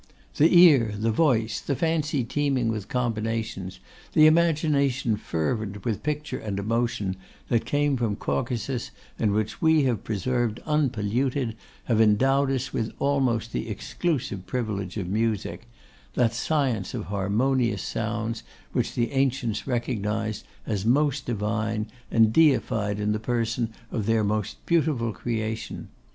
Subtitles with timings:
[0.37, 3.79] The ear, the voice, the fancy teeming with combinations,
[4.13, 7.17] the imagination fervent with picture and emotion,
[7.49, 13.51] that came from Caucasus, and which we have preserved unpolluted, have endowed us with almost
[13.51, 15.67] the exclusive privilege of Music;
[16.15, 18.41] that science of harmonious sounds,
[18.73, 24.65] which the ancients recognised as most divine, and deified in the person of their most
[24.65, 25.89] beautiful creation.